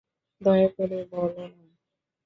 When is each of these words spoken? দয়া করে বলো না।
দয়া 0.41 0.67
করে 0.75 0.99
বলো 1.11 1.43
না। 1.49 1.65